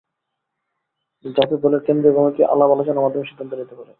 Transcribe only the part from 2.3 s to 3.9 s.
আলাপ আলোচনার মাধ্যমে সিদ্ধান্ত নিতে পারে।